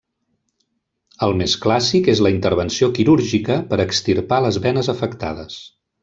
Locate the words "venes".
4.69-4.91